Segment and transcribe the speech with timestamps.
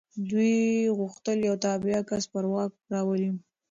[0.29, 0.55] دوی
[0.99, 3.29] غوښتل یو تابع کس پر واک راولي.